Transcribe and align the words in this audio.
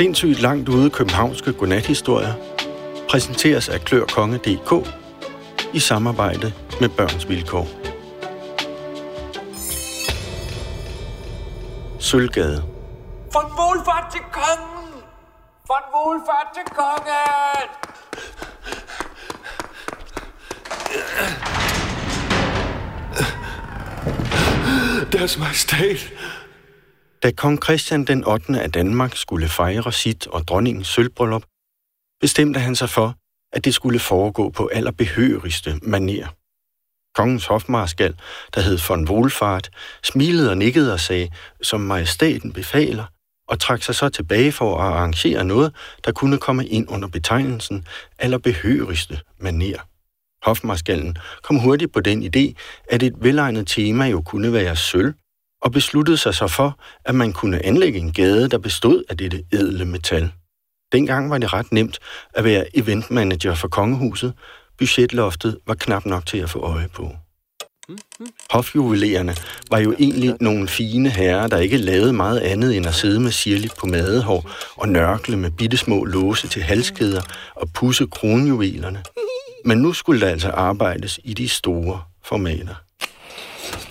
Sindssygt 0.00 0.40
langt 0.40 0.68
ude 0.68 0.90
københavnske 0.90 1.52
godnathistorier 1.52 2.32
præsenteres 3.10 3.68
af 3.68 3.80
klørkonge.dk 3.80 4.88
i 5.74 5.78
samarbejde 5.78 6.52
med 6.80 6.88
Børns 6.88 7.28
Vilkår. 7.28 7.68
Sølvgade. 11.98 12.64
Von 13.32 13.44
Wohlfahrt 13.58 14.12
til 14.12 14.20
kongen! 14.32 15.02
Von 15.68 15.84
Wohlfahrt 15.94 16.46
til 16.54 16.64
kongen! 16.76 17.68
Deres 25.12 25.38
Majestat. 25.38 26.12
Da 27.22 27.30
kong 27.30 27.64
Christian 27.64 28.04
den 28.04 28.24
8. 28.24 28.60
af 28.60 28.72
Danmark 28.72 29.16
skulle 29.16 29.48
fejre 29.48 29.92
sit 29.92 30.26
og 30.26 30.48
dronningens 30.48 30.88
sølvbryllup, 30.88 31.42
bestemte 32.20 32.60
han 32.60 32.76
sig 32.76 32.88
for, 32.88 33.14
at 33.52 33.64
det 33.64 33.74
skulle 33.74 33.98
foregå 33.98 34.50
på 34.50 34.70
allerbehørigste 34.72 35.80
maner. 35.82 36.26
Kongens 37.14 37.46
hofmarskal, 37.46 38.14
der 38.54 38.60
hed 38.60 38.78
von 38.88 39.08
Wohlfahrt, 39.08 39.70
smilede 40.02 40.50
og 40.50 40.58
nikkede 40.58 40.92
og 40.92 41.00
sagde, 41.00 41.28
som 41.62 41.80
majestaten 41.80 42.52
befaler, 42.52 43.04
og 43.48 43.60
trak 43.60 43.82
sig 43.82 43.94
så 43.94 44.08
tilbage 44.08 44.52
for 44.52 44.78
at 44.78 44.92
arrangere 44.92 45.44
noget, 45.44 45.74
der 46.04 46.12
kunne 46.12 46.38
komme 46.38 46.66
ind 46.66 46.90
under 46.90 47.08
betegnelsen 47.08 47.86
allerbehørigste 48.18 49.20
maner. 49.38 49.78
Hofmarskallen 50.42 51.18
kom 51.42 51.58
hurtigt 51.58 51.92
på 51.92 52.00
den 52.00 52.22
idé, 52.22 52.54
at 52.90 53.02
et 53.02 53.14
velegnet 53.16 53.66
tema 53.66 54.04
jo 54.04 54.22
kunne 54.22 54.52
være 54.52 54.76
sølv, 54.76 55.14
og 55.62 55.72
besluttede 55.72 56.16
sig 56.16 56.34
så 56.34 56.48
for, 56.48 56.78
at 57.04 57.14
man 57.14 57.32
kunne 57.32 57.66
anlægge 57.66 57.98
en 57.98 58.12
gade, 58.12 58.48
der 58.48 58.58
bestod 58.58 59.04
af 59.08 59.16
dette 59.16 59.42
edle 59.52 59.84
metal. 59.84 60.32
Dengang 60.92 61.30
var 61.30 61.38
det 61.38 61.52
ret 61.52 61.72
nemt 61.72 61.98
at 62.34 62.44
være 62.44 62.76
eventmanager 62.76 63.54
for 63.54 63.68
kongehuset. 63.68 64.32
Budgetloftet 64.78 65.58
var 65.66 65.74
knap 65.74 66.06
nok 66.06 66.26
til 66.26 66.38
at 66.38 66.50
få 66.50 66.58
øje 66.58 66.88
på. 66.94 67.12
Hofjuvelerne 68.50 69.34
var 69.70 69.78
jo 69.78 69.94
egentlig 69.98 70.36
nogle 70.40 70.68
fine 70.68 71.10
herrer, 71.10 71.46
der 71.46 71.58
ikke 71.58 71.76
lavede 71.76 72.12
meget 72.12 72.38
andet 72.38 72.76
end 72.76 72.86
at 72.86 72.94
sidde 72.94 73.20
med 73.20 73.30
sirligt 73.30 73.76
på 73.76 73.86
madehår 73.86 74.50
og 74.76 74.88
nørkle 74.88 75.36
med 75.36 75.50
bittesmå 75.50 76.04
låse 76.04 76.48
til 76.48 76.62
halskæder 76.62 77.22
og 77.54 77.72
pusse 77.72 78.06
kronjuvelerne. 78.06 79.02
Men 79.64 79.78
nu 79.78 79.92
skulle 79.92 80.20
der 80.20 80.28
altså 80.28 80.50
arbejdes 80.50 81.20
i 81.24 81.34
de 81.34 81.48
store 81.48 82.02
formater. 82.24 82.74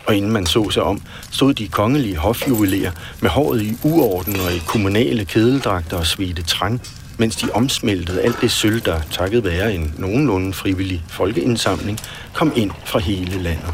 Og 0.10 0.16
inden 0.16 0.32
man 0.32 0.46
så 0.46 0.70
sig 0.70 0.84
om, 0.84 1.02
stod 1.32 1.54
de 1.54 1.68
kongelige 1.68 2.18
hofjuveler 2.18 2.92
med 3.22 3.30
håret 3.30 3.62
i 3.62 3.78
uorden 3.84 4.36
og 4.36 4.54
i 4.54 4.62
kommunale 4.68 5.26
kedeldragter 5.26 5.98
og 5.98 6.08
svedte 6.08 6.44
trang, 6.44 6.82
mens 7.18 7.36
de 7.36 7.52
omsmeltede 7.54 8.22
alt 8.22 8.42
det 8.42 8.52
sølv, 8.52 8.82
der 8.82 9.02
takket 9.12 9.44
være 9.44 9.74
en 9.74 9.94
nogenlunde 9.98 10.54
frivillig 10.54 11.04
folkeindsamling, 11.10 12.00
kom 12.34 12.54
ind 12.56 12.72
fra 12.86 13.00
hele 13.00 13.44
landet. 13.44 13.74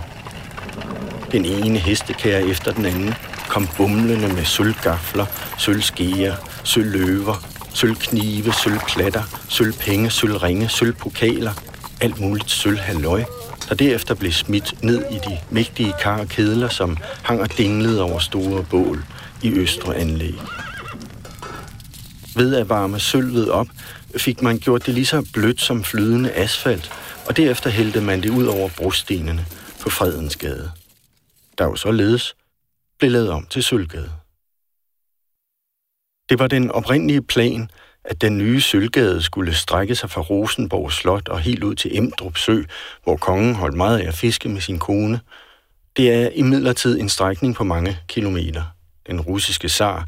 Den 1.31 1.45
ene 1.45 1.80
hestekære 1.80 2.44
efter 2.47 2.72
den 2.72 2.86
anden 2.86 3.14
kom 3.49 3.67
bumlende 3.77 4.27
med 4.27 4.45
sølvgafler, 4.45 5.25
sølvskeer, 5.58 6.36
sølvløver, 6.64 7.45
sølvknive, 7.73 8.53
sølvklatter, 8.53 9.23
sølvpenge, 9.49 10.09
sølvringe, 10.09 10.70
sølvpokaler, 10.70 11.52
alt 12.02 12.20
muligt 12.20 12.52
sølvhalløj, 12.52 13.23
der 13.69 13.75
derefter 13.75 14.16
blev 14.16 14.31
smidt 14.31 14.83
ned 14.83 15.05
i 15.11 15.16
de 15.30 15.39
mægtige 15.52 15.94
kar 16.02 16.19
og 16.19 16.27
kedler, 16.27 16.69
som 16.69 16.97
hang 17.23 17.41
og 17.41 17.58
dinglede 17.58 18.02
over 18.02 18.19
store 18.19 18.66
bål 18.69 19.05
i 19.44 19.52
østre 19.53 19.95
anlæg. 19.95 20.35
Ved 22.36 22.55
at 22.55 22.69
varme 22.69 22.99
sølvet 22.99 23.52
op, 23.52 23.67
fik 24.17 24.41
man 24.41 24.59
gjort 24.59 24.86
det 24.86 24.93
lige 24.93 25.05
så 25.05 25.30
blødt 25.33 25.61
som 25.61 25.83
flydende 25.83 26.33
asfalt, 26.33 26.92
og 27.27 27.37
derefter 27.37 27.70
hældte 27.70 28.02
man 28.02 28.23
det 28.23 28.30
ud 28.30 28.45
over 28.45 28.70
brostenene 28.77 29.45
på 29.82 29.89
Fredens 29.89 30.36
Gade. 30.36 30.71
Der 31.58 31.65
jo 31.65 31.76
således 31.76 32.36
blev 32.99 33.11
lavet 33.11 33.30
om 33.30 33.45
til 33.45 33.64
Sølvgade. 33.64 34.11
Det 36.30 36.39
var 36.39 36.47
den 36.47 36.71
oprindelige 36.71 37.21
plan, 37.21 37.70
at 38.08 38.21
den 38.21 38.38
nye 38.38 38.61
Sølvgade 38.61 39.21
skulle 39.21 39.54
strække 39.54 39.95
sig 39.95 40.10
fra 40.10 40.21
Rosenborg 40.21 40.92
Slot 40.92 41.27
og 41.27 41.39
helt 41.39 41.64
ud 41.64 41.76
til 41.76 41.98
Emdrup 41.98 42.38
Sø, 42.38 42.64
hvor 43.04 43.17
kongen 43.17 43.55
holdt 43.55 43.77
meget 43.77 43.99
af 43.99 44.08
at 44.08 44.14
fiske 44.14 44.49
med 44.49 44.61
sin 44.61 44.80
kone. 44.80 45.20
Det 45.98 46.11
er 46.11 46.30
imidlertid 46.36 46.99
en 46.99 47.10
strækning 47.10 47.55
på 47.55 47.64
mange 47.64 47.98
kilometer. 48.08 48.64
Den 49.08 49.21
russiske 49.21 49.70
zar, 49.70 50.08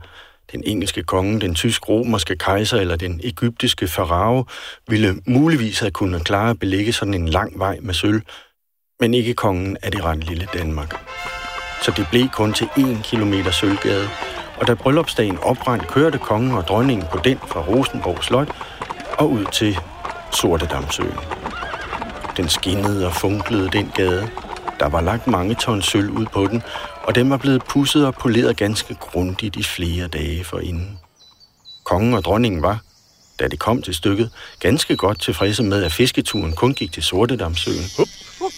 den 0.51 0.63
engelske 0.65 1.03
konge, 1.03 1.41
den 1.41 1.55
tysk-romerske 1.55 2.35
kejser 2.35 2.77
eller 2.77 2.95
den 2.95 3.21
egyptiske 3.23 3.87
farao 3.87 4.45
ville 4.87 5.21
muligvis 5.25 5.79
have 5.79 5.91
kunnet 5.91 6.25
klare 6.25 6.49
at 6.49 6.59
belægge 6.59 6.93
sådan 6.93 7.13
en 7.13 7.29
lang 7.29 7.59
vej 7.59 7.77
med 7.81 7.93
sølv, 7.93 8.21
men 8.99 9.13
ikke 9.13 9.33
kongen 9.33 9.77
af 9.83 9.91
det 9.91 10.03
ret 10.03 10.23
lille 10.23 10.47
Danmark. 10.53 10.95
Så 11.81 11.93
det 11.97 12.07
blev 12.11 12.29
kun 12.29 12.53
til 12.53 12.67
1 12.77 13.01
kilometer 13.03 13.51
sølvgade, 13.51 14.07
og 14.57 14.67
da 14.67 14.73
bryllupsdagen 14.73 15.37
oprandt, 15.41 15.87
kørte 15.87 16.17
kongen 16.17 16.51
og 16.51 16.67
dronningen 16.67 17.07
på 17.11 17.19
den 17.23 17.37
fra 17.47 17.61
Rosenborg 17.61 18.23
Slot 18.23 18.55
og 19.17 19.31
ud 19.31 19.45
til 19.45 19.77
Sortedamsøen. 20.31 21.17
Den 22.37 22.49
skinnede 22.49 23.07
og 23.07 23.13
funklede 23.13 23.69
den 23.69 23.91
gade. 23.95 24.29
Der 24.79 24.89
var 24.89 25.01
lagt 25.01 25.27
mange 25.27 25.55
ton 25.55 25.81
sølv 25.81 26.09
ud 26.09 26.25
på 26.25 26.47
den, 26.47 26.63
og 27.03 27.15
den 27.15 27.29
var 27.29 27.37
blevet 27.37 27.63
pusset 27.63 28.05
og 28.05 28.15
poleret 28.15 28.57
ganske 28.57 28.95
grundigt 28.95 29.55
i 29.55 29.63
flere 29.63 30.07
dage 30.07 30.43
forinden. 30.43 30.99
Kongen 31.83 32.13
og 32.13 32.23
dronningen 32.23 32.61
var, 32.61 32.79
da 33.39 33.47
det 33.47 33.59
kom 33.59 33.81
til 33.81 33.93
stykket, 33.93 34.29
ganske 34.59 34.97
godt 34.97 35.21
tilfredse 35.21 35.63
med, 35.63 35.83
at 35.83 35.93
fisketuren 35.93 36.53
kun 36.53 36.73
gik 36.73 36.91
til 36.91 37.03
Sortedamsøen. 37.03 37.83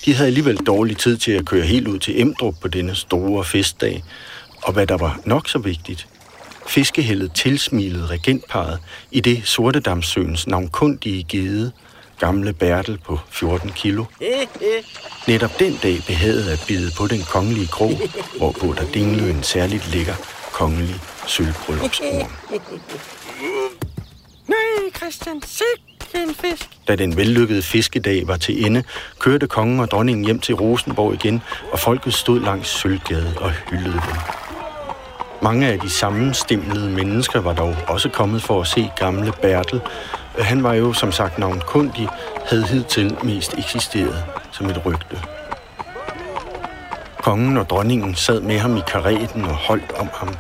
De 0.06 0.14
havde 0.14 0.28
alligevel 0.28 0.58
dårlig 0.58 0.98
tid 0.98 1.18
til 1.18 1.32
at 1.32 1.46
køre 1.46 1.66
helt 1.66 1.88
ud 1.88 2.00
til 2.00 2.22
Emdrup 2.22 2.56
på 2.62 2.68
denne 2.68 2.96
store 2.96 3.44
festdag, 3.44 4.04
og 4.62 4.74
hvad 4.74 4.88
der 4.88 4.98
var 4.98 5.20
nok 5.26 5.50
så 5.50 5.60
vigtigt, 5.60 6.08
fiskehældet 6.68 7.34
tilsmilede 7.34 8.06
regentparet 8.06 8.80
i 9.12 9.20
det 9.20 9.42
Sortedamsøens 9.46 10.48
navnkundige 10.48 11.24
gede, 11.24 11.72
gamle 12.20 12.54
Bertel 12.54 12.98
på 13.06 13.20
14 13.30 13.70
kilo. 13.70 14.06
Netop 15.28 15.60
den 15.60 15.80
dag 15.84 15.98
behagede 16.08 16.52
at 16.52 16.64
bide 16.68 16.92
på 16.98 17.08
den 17.08 17.22
kongelige 17.22 17.68
krog, 17.68 17.92
hvorpå 18.38 18.74
der 18.78 18.92
dinglede 18.94 19.30
en 19.30 19.44
særligt 19.44 19.94
lækker 19.94 20.16
kongelig 20.54 20.96
sølvbryllupsbrun. 21.28 22.32
Nej, 24.48 24.92
Christian, 24.98 25.42
se 25.46 25.64
en 26.16 26.36
fisk. 26.36 26.70
Da 26.88 26.96
den 26.96 27.18
vellykkede 27.18 27.62
fiskedag 27.62 28.28
var 28.28 28.38
til 28.38 28.66
ende, 28.66 28.84
kørte 29.20 29.48
kongen 29.48 29.80
og 29.80 29.92
dronningen 29.92 30.26
hjem 30.26 30.40
til 30.40 30.56
Rosenborg 30.56 31.14
igen, 31.14 31.42
og 31.72 31.80
folket 31.80 32.14
stod 32.14 32.40
langs 32.40 32.70
Sølvgade 32.70 33.34
og 33.38 33.52
hyldede 33.52 33.94
dem. 33.94 34.49
Mange 35.42 35.68
af 35.68 35.80
de 35.80 35.90
sammenstemlede 35.90 36.90
mennesker 36.90 37.40
var 37.42 37.54
dog 37.54 37.76
også 37.88 38.10
kommet 38.10 38.42
for 38.42 38.62
at 38.62 38.68
se 38.68 38.92
gamle 38.96 39.34
Bertel. 39.42 39.82
Han 40.40 40.64
var 40.64 40.74
jo 40.74 40.94
som 40.94 41.12
sagt 41.12 41.38
navnkundig, 41.38 42.10
havde 42.46 42.68
hidtil 42.68 43.18
mest 43.24 43.54
eksisteret 43.58 44.24
som 44.52 44.70
et 44.70 44.86
rygte. 44.86 45.20
Kongen 47.22 47.58
og 47.58 47.70
dronningen 47.70 48.16
sad 48.16 48.42
med 48.42 48.60
ham 48.60 48.78
i 48.78 48.82
karetten 48.88 49.46
og 49.46 49.56
holdt 49.56 49.92
om 49.92 50.10
ham. 50.14 50.36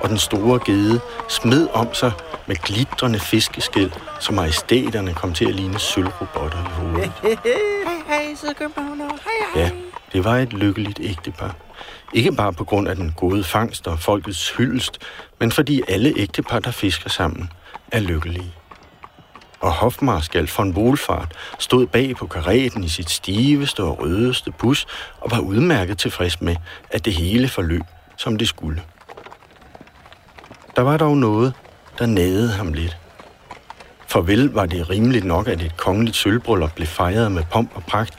Og 0.00 0.08
den 0.08 0.18
store 0.18 0.60
gede 0.64 1.00
smed 1.28 1.68
om 1.72 1.94
sig 1.94 2.12
med 2.46 2.56
glitrende 2.56 3.20
fiskeskæl, 3.20 3.94
så 4.20 4.32
majestæterne 4.32 5.14
kom 5.14 5.32
til 5.32 5.44
at 5.44 5.54
ligne 5.54 5.78
sølvrobotter 5.78 6.58
i 6.58 6.70
hovedet. 6.80 7.12
Hej, 7.22 7.36
hej, 8.06 8.34
sidder 8.34 8.54
Københavner. 8.54 9.04
Hej, 9.04 9.46
hej. 9.54 9.62
Ja, 9.62 9.70
det 10.12 10.24
var 10.24 10.36
et 10.36 10.52
lykkeligt 10.52 11.00
ægtepar. 11.02 11.56
Ikke 12.12 12.32
bare 12.32 12.52
på 12.52 12.64
grund 12.64 12.88
af 12.88 12.96
den 12.96 13.14
gode 13.16 13.44
fangst 13.44 13.86
og 13.86 13.98
folkets 13.98 14.50
hyldest, 14.56 14.98
men 15.40 15.52
fordi 15.52 15.82
alle 15.88 16.12
ægtepar, 16.16 16.58
der 16.58 16.70
fisker 16.70 17.10
sammen, 17.10 17.50
er 17.92 18.00
lykkelige. 18.00 18.52
Og 19.60 19.72
hofmarskal 19.72 20.50
von 20.56 20.76
Wohlfahrt 20.76 21.32
stod 21.58 21.86
bag 21.86 22.16
på 22.16 22.26
karetten 22.26 22.84
i 22.84 22.88
sit 22.88 23.10
stiveste 23.10 23.82
og 23.82 24.00
rødeste 24.00 24.52
bus 24.58 24.86
og 25.20 25.30
var 25.30 25.38
udmærket 25.38 25.98
tilfreds 25.98 26.40
med, 26.40 26.56
at 26.90 27.04
det 27.04 27.12
hele 27.12 27.48
forløb, 27.48 27.82
som 28.16 28.36
det 28.36 28.48
skulle. 28.48 28.82
Der 30.76 30.82
var 30.82 30.96
dog 30.96 31.16
noget, 31.16 31.52
der 31.98 32.06
nagede 32.06 32.52
ham 32.52 32.72
lidt. 32.72 32.96
For 34.06 34.20
vel 34.20 34.50
var 34.50 34.66
det 34.66 34.90
rimeligt 34.90 35.24
nok, 35.24 35.48
at 35.48 35.62
et 35.62 35.76
kongeligt 35.76 36.16
sølvbryllup 36.16 36.74
blev 36.74 36.86
fejret 36.86 37.32
med 37.32 37.42
pomp 37.50 37.70
og 37.74 37.84
pragt, 37.84 38.14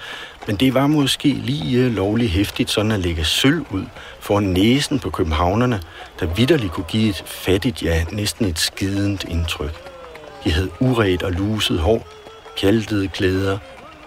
men 0.48 0.56
det 0.56 0.74
var 0.74 0.88
måske 0.88 1.30
lige 1.30 1.86
øh, 1.86 1.95
lovligt 1.95 2.31
hæftigt 2.31 2.69
sådan 2.69 2.92
at 2.92 3.00
lægge 3.00 3.25
sølv 3.25 3.66
ud 3.72 3.86
for 4.19 4.40
næsen 4.40 5.00
på 5.00 5.10
københavnerne, 5.10 5.81
der 6.19 6.25
vidderligt 6.25 6.72
kunne 6.72 6.86
give 6.88 7.10
et 7.10 7.24
fattigt, 7.25 7.84
ja 7.84 8.06
næsten 8.12 8.45
et 8.45 8.60
skidende 8.60 9.28
indtryk. 9.30 9.74
De 10.44 10.51
havde 10.51 10.69
uret 10.80 11.24
og 11.24 11.31
luset 11.31 11.80
hår, 11.80 12.07
pjaltede 12.57 13.07
klæder, 13.07 13.57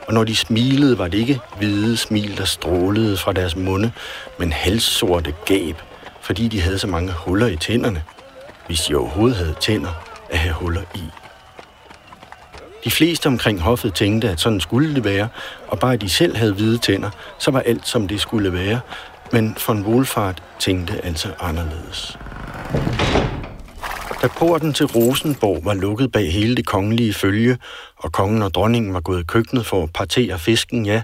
og 0.07 0.15
når 0.15 0.25
de 0.25 0.37
smilede, 0.37 0.99
var 0.99 1.09
det 1.09 1.19
ikke 1.19 1.41
hvide 1.59 1.97
smil, 1.97 2.37
der 2.39 2.45
strålede 2.45 3.17
fra 3.17 3.33
deres 3.33 3.57
munde, 3.57 3.93
men 4.39 4.53
halssorte 4.53 5.35
gab, 5.47 5.83
fordi 6.21 6.49
de 6.49 6.61
havde 6.61 6.79
så 6.79 6.87
mange 6.87 7.13
huller 7.13 7.47
i 7.47 7.57
tænderne. 7.57 8.03
Hvis 8.67 8.81
de 8.81 8.95
overhovedet 8.95 9.37
havde 9.37 9.55
tænder, 9.61 9.93
at 10.31 10.39
have 10.39 10.55
huller 10.55 10.83
i. 10.95 11.03
De 12.87 12.91
fleste 12.91 13.27
omkring 13.27 13.61
hoffet 13.61 13.95
tænkte, 13.95 14.29
at 14.29 14.41
sådan 14.41 14.61
skulle 14.61 14.95
det 14.95 15.05
være, 15.05 15.29
og 15.69 15.79
bare 15.79 15.97
de 15.97 16.09
selv 16.09 16.37
havde 16.37 16.53
hvide 16.53 16.79
tænder, 16.79 17.11
så 17.39 17.51
var 17.51 17.61
alt 17.61 17.89
som 17.89 18.09
det 18.09 18.21
skulle 18.21 18.53
være. 18.53 18.81
Men 19.33 19.57
von 19.67 19.87
Wohlfahrt 19.87 20.43
tænkte 20.59 21.05
altså 21.05 21.29
anderledes. 21.41 22.19
Da 24.23 24.29
porten 24.39 24.73
til 24.73 24.87
Rosenborg 24.87 25.65
var 25.65 25.75
lukket 25.75 26.13
bag 26.13 26.33
hele 26.33 26.57
det 26.57 26.67
kongelige 26.67 27.15
følge, 27.15 27.59
og 27.97 28.13
kongen 28.13 28.43
og 28.43 28.55
dronningen 28.55 28.95
var 28.95 29.01
gået 29.01 29.21
i 29.21 29.25
køkkenet 29.25 29.67
for 29.67 29.83
at 29.83 29.93
partere 29.93 30.39
fisken, 30.39 30.87
ja, 30.87 31.03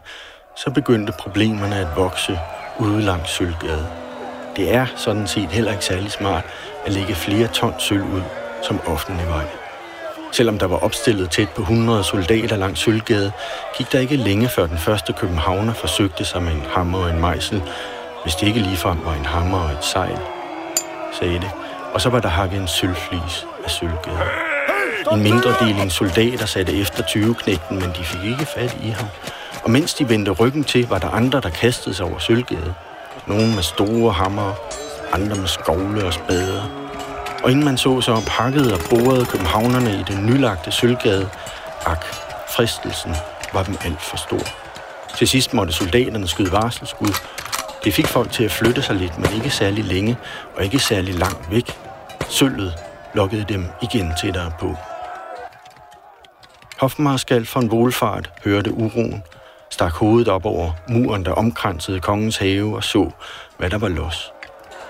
så 0.57 0.71
begyndte 0.71 1.13
problemerne 1.19 1.77
at 1.77 1.89
vokse 1.97 2.39
ude 2.79 3.03
langs 3.03 3.31
Sølvgade. 3.31 3.87
Det 4.57 4.75
er 4.75 4.87
sådan 4.97 5.27
set 5.27 5.49
heller 5.49 5.73
ikke 5.73 5.85
særlig 5.85 6.11
smart 6.11 6.45
at 6.87 6.93
lægge 6.93 7.15
flere 7.15 7.49
ton 7.49 7.75
sølv 7.79 8.03
ud 8.03 8.23
som 8.63 8.81
offentlig 8.87 9.27
vej. 9.27 9.62
Selvom 10.33 10.59
der 10.59 10.67
var 10.67 10.77
opstillet 10.77 11.31
tæt 11.31 11.49
på 11.49 11.63
100 11.63 12.05
soldater 12.05 12.57
langs 12.57 12.81
Sølvgade, 12.81 13.33
gik 13.77 13.93
der 13.93 13.99
ikke 13.99 14.17
længe 14.17 14.49
før 14.49 14.67
den 14.67 14.79
første 14.79 15.13
københavner 15.13 15.75
forsøgte 15.75 16.25
sig 16.25 16.43
med 16.43 16.53
en 16.53 16.65
hammer 16.75 16.99
og 16.99 17.11
en 17.11 17.21
mejsel, 17.21 17.63
hvis 18.23 18.35
det 18.35 18.47
ikke 18.47 18.61
ligefrem 18.61 18.99
var 19.05 19.15
en 19.15 19.25
hammer 19.25 19.59
og 19.59 19.71
et 19.71 19.85
sejl, 19.85 20.19
sagde 21.21 21.35
det. 21.35 21.51
Og 21.95 22.01
så 22.01 22.09
var 22.09 22.21
der 22.21 22.29
hakket 22.29 22.61
en 22.61 22.69
sølvflis 22.69 23.47
af 23.65 23.71
Sølvgade. 23.71 24.19
En 25.13 25.23
mindre 25.23 25.55
deling 25.61 25.93
soldater 25.93 26.47
satte 26.47 26.73
efter 26.81 27.03
20-knægten, 27.03 27.75
men 27.81 27.91
de 27.99 28.05
fik 28.05 28.25
ikke 28.31 28.47
fat 28.47 28.77
i 28.83 28.89
ham. 28.89 29.09
Og 29.65 29.71
mens 29.71 29.95
de 29.95 30.09
vendte 30.09 30.31
ryggen 30.31 30.65
til, 30.65 30.89
var 30.89 30.99
der 30.99 31.09
andre, 31.09 31.41
der 31.41 31.51
kastede 31.51 31.95
sig 31.95 32.07
over 32.07 32.19
Sølvgade. 32.19 32.75
Nogle 33.27 33.55
med 33.55 33.63
store 33.63 34.13
hammer, 34.13 34.53
andre 35.13 35.37
med 35.37 35.47
skovle 35.47 36.05
og 36.05 36.15
spader. 36.15 36.82
Og 37.43 37.51
inden 37.51 37.65
man 37.65 37.79
så 37.79 38.01
sig 38.01 38.17
pakket 38.27 38.73
og 38.73 38.81
borede 38.91 39.27
københavnerne 39.27 39.91
i 40.01 40.03
den 40.09 40.27
nylagte 40.27 40.73
Sølvgade. 40.73 41.29
Ak, 41.87 42.05
fristelsen 42.57 43.15
var 43.53 43.63
dem 43.63 43.77
alt 43.85 44.03
for 44.03 44.17
stor. 44.17 44.47
Til 45.17 45.29
sidst 45.29 45.55
måtte 45.55 45.73
soldaterne 45.73 46.29
skyde 46.29 46.53
varselsskud. 46.53 47.15
Det 47.85 47.95
fik 47.95 48.07
folk 48.07 48.33
til 48.33 48.45
at 48.45 48.51
flytte 48.51 48.83
sig 48.83 48.97
lidt, 48.97 49.19
men 49.19 49.33
ikke 49.35 49.51
særlig 49.51 49.85
længe 49.85 50.17
og 50.57 50.65
ikke 50.65 50.79
særlig 50.79 51.15
langt 51.15 51.51
væk. 51.51 51.79
Sølvet 52.29 52.75
lokkede 53.15 53.45
dem 53.49 53.67
igen 53.83 54.13
tættere 54.21 54.53
på. 54.61 54.77
Hofmarskal 56.81 57.49
von 57.55 57.71
Wohlfahrt 57.71 58.31
hørte 58.45 58.73
uroen, 58.73 59.23
stak 59.71 59.93
hovedet 59.93 60.29
op 60.29 60.45
over 60.45 60.73
muren, 60.89 61.25
der 61.25 61.33
omkransede 61.33 62.01
kongens 62.01 62.37
have 62.37 62.77
og 62.77 62.85
så, 62.85 63.11
hvad 63.59 63.71
der 63.71 63.79
var 63.79 63.89
los. 63.89 64.32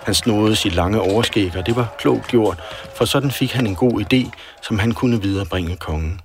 Han 0.04 0.14
snodede 0.14 0.56
sit 0.56 0.74
lange 0.74 1.00
overskæg, 1.00 1.56
og 1.56 1.66
det 1.66 1.76
var 1.76 1.94
klogt 1.98 2.26
gjort, 2.28 2.62
for 2.96 3.04
sådan 3.04 3.30
fik 3.30 3.52
han 3.52 3.66
en 3.66 3.74
god 3.74 4.00
idé, 4.00 4.30
som 4.62 4.78
han 4.78 4.92
kunne 4.92 5.22
viderebringe 5.22 5.76
kongen. 5.76 6.20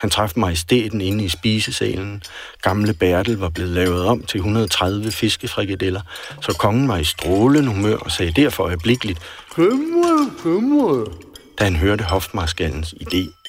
Han 0.00 0.10
traf 0.10 0.32
majestæten 0.36 1.00
inde 1.00 1.24
i 1.24 1.28
spisesalen. 1.28 2.22
Gamle 2.62 2.94
Bertel 2.94 3.38
var 3.38 3.48
blevet 3.48 3.70
lavet 3.70 4.06
om 4.06 4.22
til 4.22 4.38
130 4.38 5.12
fiskefrikadeller, 5.12 6.00
så 6.40 6.56
kongen 6.58 6.88
var 6.88 6.96
i 6.96 7.04
strålende 7.04 7.74
humør 7.74 7.96
og 7.96 8.10
sagde 8.10 8.32
derfor 8.32 8.64
øjeblikkeligt, 8.64 9.18
Hummer, 9.56 10.42
hummer, 10.42 11.04
da 11.58 11.64
han 11.64 11.76
hørte 11.76 12.04
hofmarskallens 12.04 12.94
idé. 13.00 13.44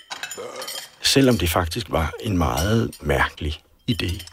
Selvom 1.04 1.38
det 1.38 1.50
faktisk 1.50 1.86
var 1.90 2.14
en 2.20 2.38
meget 2.38 2.92
mærkelig 3.02 3.62
idé. 3.92 4.26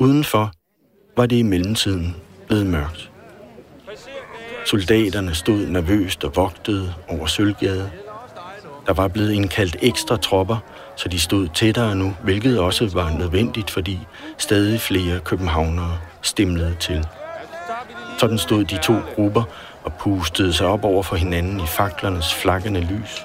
Udenfor 0.00 0.52
var 1.16 1.26
det 1.26 1.36
i 1.36 1.42
mellemtiden 1.42 2.16
blevet 2.46 2.66
mørkt. 2.66 3.11
Soldaterne 4.64 5.34
stod 5.34 5.66
nervøst 5.66 6.24
og 6.24 6.36
vogtede 6.36 6.94
over 7.08 7.26
Sølvgade. 7.26 7.90
Der 8.86 8.92
var 8.92 9.08
blevet 9.08 9.32
indkaldt 9.32 9.76
ekstra 9.82 10.16
tropper, 10.16 10.56
så 10.96 11.08
de 11.08 11.20
stod 11.20 11.48
tættere 11.48 11.94
nu, 11.94 12.16
hvilket 12.22 12.60
også 12.60 12.90
var 12.92 13.10
nødvendigt, 13.10 13.70
fordi 13.70 13.98
stadig 14.38 14.80
flere 14.80 15.20
københavnere 15.20 15.98
stimlede 16.22 16.76
til. 16.80 17.06
Sådan 18.18 18.38
stod 18.38 18.64
de 18.64 18.78
to 18.78 18.94
grupper 19.14 19.42
og 19.84 19.92
pustede 19.92 20.52
sig 20.52 20.66
op 20.66 20.84
over 20.84 21.02
for 21.02 21.16
hinanden 21.16 21.60
i 21.60 21.66
faklernes 21.66 22.34
flakkende 22.34 22.80
lys. 22.80 23.24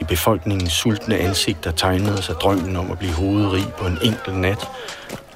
I 0.00 0.04
befolkningens 0.04 0.72
sultne 0.72 1.16
ansigter 1.16 1.70
tegnede 1.70 2.22
sig 2.22 2.34
drømmen 2.34 2.76
om 2.76 2.90
at 2.90 2.98
blive 2.98 3.12
hovedrig 3.12 3.64
på 3.78 3.86
en 3.86 3.98
enkelt 4.02 4.36
nat, 4.36 4.68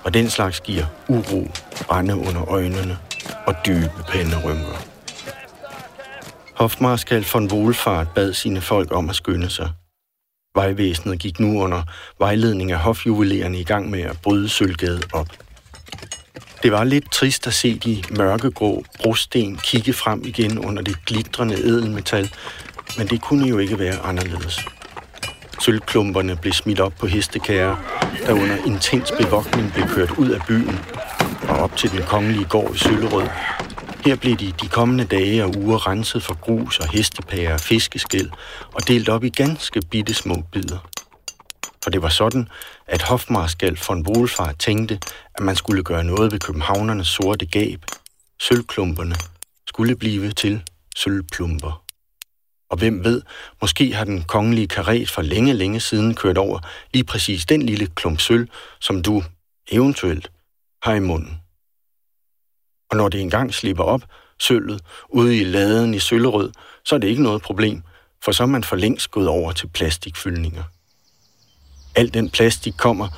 og 0.05 0.15
den 0.15 0.31
slags 0.31 0.61
giver 0.61 0.85
uro, 1.09 1.47
brænde 1.89 2.17
under 2.17 2.49
øjnene 2.49 2.99
og 3.47 3.55
dybe 3.67 3.91
rynker. 4.45 4.96
Hofmarskal 6.57 7.25
von 7.33 7.51
Wohlfahrt 7.51 8.15
bad 8.15 8.33
sine 8.33 8.61
folk 8.61 8.93
om 8.93 9.11
at 9.11 9.17
skynde 9.17 9.51
sig. 9.51 9.71
Vejvæsenet 10.55 11.19
gik 11.19 11.41
nu 11.41 11.63
under 11.63 11.83
vejledning 12.19 12.73
af 12.73 12.79
hofjuvelerende 12.79 13.61
i 13.61 13.65
gang 13.65 13.91
med 13.91 14.01
at 14.01 14.19
bryde 14.23 14.49
Sølvgade 14.49 15.03
op. 15.13 15.29
Det 16.63 16.73
var 16.73 16.85
lidt 16.85 17.13
trist 17.13 17.47
at 17.47 17.55
se 17.55 17.79
de 17.79 18.03
mørkegrå 18.11 18.85
brosten 19.03 19.57
kigge 19.57 19.93
frem 19.93 20.23
igen 20.25 20.59
under 20.59 20.83
det 20.83 20.97
glitrende 21.07 21.55
edelmetal, 21.55 22.31
men 22.99 23.07
det 23.07 23.23
kunne 23.23 23.49
jo 23.49 23.59
ikke 23.59 23.79
være 23.79 23.99
anderledes. 23.99 24.61
Sølvklumperne 25.61 26.37
blev 26.37 26.53
smidt 26.53 26.81
op 26.81 26.93
på 26.99 27.07
hestekære, 27.07 27.79
der 28.27 28.33
under 28.33 28.57
intens 28.67 29.13
bevogtning 29.21 29.73
blev 29.73 29.89
kørt 29.89 30.11
ud 30.11 30.31
af 30.31 30.41
byen 30.49 30.79
og 31.49 31.57
op 31.57 31.77
til 31.77 31.91
den 31.91 32.03
kongelige 32.03 32.45
gård 32.45 32.75
i 32.75 32.79
Søllerød. 32.79 33.29
Her 34.07 34.17
blev 34.17 34.37
de 34.37 34.53
de 34.53 34.69
kommende 34.69 35.05
dage 35.05 35.45
og 35.45 35.55
uger 35.57 35.87
renset 35.87 36.23
for 36.23 36.35
grus 36.35 36.79
og 36.79 36.89
hestepærer 36.89 37.55
og 37.55 37.61
fiskeskæl 37.61 38.31
og 38.75 38.89
delt 38.89 39.09
op 39.09 39.25
i 39.25 39.29
ganske 39.29 39.81
bitte 39.91 40.15
små 40.15 40.43
bidder. 40.53 40.79
For 41.83 41.91
det 41.91 42.03
var 42.03 42.09
sådan, 42.09 42.49
at 42.87 43.03
hofmarskal 43.03 43.79
von 43.89 44.07
Wohlfahrt 44.09 44.59
tænkte, 44.59 45.01
at 45.35 45.41
man 45.41 45.57
skulle 45.57 45.83
gøre 45.83 46.05
noget 46.05 46.33
ved 46.33 46.39
københavnernes 46.39 47.09
sorte 47.09 47.47
gab. 47.47 47.85
Sølvklumperne 48.41 49.15
skulle 49.67 49.97
blive 49.97 50.33
til 50.33 50.63
sølvplumper. 50.97 51.83
Og 52.71 52.79
hvem 52.79 53.05
ved, 53.05 53.23
måske 53.61 53.95
har 53.95 54.05
den 54.05 54.23
kongelige 54.23 54.69
karet 54.69 55.11
for 55.11 55.23
længe, 55.23 55.53
længe 55.53 55.81
siden 55.81 56.15
kørt 56.15 56.39
over 56.39 56.59
lige 56.93 57.05
præcis 57.05 57.47
den 57.47 57.63
lille 57.63 57.87
klump 57.87 58.21
sølv, 58.21 58.49
som 58.81 59.03
du 59.03 59.23
eventuelt 59.71 60.31
har 60.83 60.95
i 60.95 61.01
munden. 61.01 61.41
Og 62.91 62.97
når 62.97 63.09
det 63.09 63.21
engang 63.21 63.55
slipper 63.55 63.85
op, 63.85 64.03
sølvet, 64.41 64.81
ude 65.09 65.39
i 65.39 65.45
laden 65.45 65.95
i 65.95 65.99
søllerød, 65.99 66.53
så 66.85 66.95
er 66.95 66.99
det 66.99 67.09
ikke 67.09 67.23
noget 67.23 67.43
problem, 67.43 67.83
for 68.25 68.33
så 68.33 68.43
er 68.43 68.47
man 68.47 68.65
for 68.65 68.77
længst 68.77 69.11
gået 69.11 69.29
over 69.29 69.53
til 69.53 69.69
plastikfyldninger. 69.69 70.63
Al 71.95 72.15
den 72.15 72.31
plastik 72.31 72.75
kommer 72.79 73.09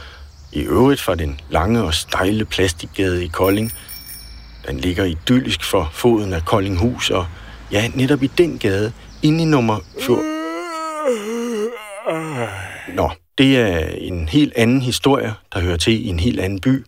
i 0.53 0.61
øvrigt 0.61 1.01
fra 1.01 1.15
den 1.15 1.41
lange 1.51 1.83
og 1.83 1.95
stejle 1.95 2.45
plastikgade 2.45 3.25
i 3.25 3.29
Kolding. 3.29 3.73
Den 4.67 4.81
ligger 4.81 5.05
idyllisk 5.05 5.65
for 5.65 5.91
foden 5.93 6.33
af 6.33 6.45
Koldinghus, 6.45 7.11
og 7.11 7.27
ja, 7.73 7.89
netop 7.95 8.23
i 8.23 8.27
den 8.27 8.59
gade 8.59 8.93
inde 9.23 9.43
i 9.43 9.47
nummer 9.47 9.81
4. 10.01 10.17
Nå, 12.95 13.11
det 13.39 13.59
er 13.59 13.79
en 13.89 14.29
helt 14.29 14.53
anden 14.57 14.83
historie, 14.83 15.35
der 15.53 15.61
hører 15.61 15.77
til 15.77 16.07
i 16.07 16.09
en 16.09 16.21
helt 16.21 16.41
anden 16.41 16.61
by, 16.61 16.85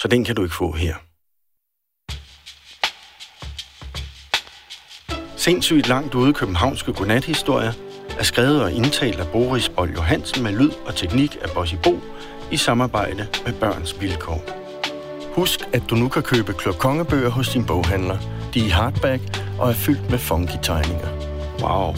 så 0.00 0.08
den 0.08 0.24
kan 0.24 0.36
du 0.36 0.42
ikke 0.42 0.54
få 0.54 0.72
her. 0.72 0.94
Sindssygt 5.48 5.88
langt 5.88 6.14
ude 6.14 6.32
københavnske 6.32 6.92
godnathistorier 6.92 7.72
er 8.18 8.22
skrevet 8.22 8.62
og 8.62 8.72
indtalt 8.72 9.20
af 9.20 9.26
Boris 9.32 9.68
Bold 9.68 9.90
Johansen 9.90 10.42
med 10.42 10.52
lyd 10.52 10.70
og 10.86 10.96
teknik 10.96 11.36
af 11.42 11.50
Bossy 11.54 11.74
Bo 11.82 12.00
i 12.50 12.56
samarbejde 12.56 13.26
med 13.46 13.52
Børns 13.52 14.00
Vilkår. 14.00 14.42
Husk, 15.34 15.60
at 15.72 15.82
du 15.90 15.94
nu 15.94 16.08
kan 16.08 16.22
købe 16.22 16.52
klokongebøger 16.52 17.30
hos 17.30 17.48
din 17.48 17.64
boghandler. 17.66 18.18
De 18.54 18.60
er 18.60 18.64
i 18.64 18.68
hardback 18.68 19.22
og 19.58 19.68
er 19.68 19.74
fyldt 19.74 20.10
med 20.10 20.18
funky 20.18 20.56
tegninger. 20.62 21.08
Wow. 21.62 21.94